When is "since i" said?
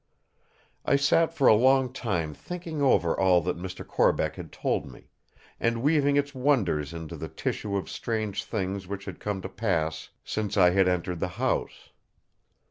10.23-10.71